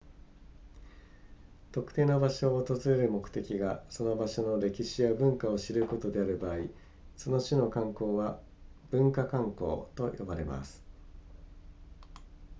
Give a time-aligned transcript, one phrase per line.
[1.71, 6.69] 特定の場所を訪れる目的がその場所の歴史や文化を知ることである場合
[7.15, 8.39] その種の観光は
[8.89, 10.83] 文化観光と呼ばれます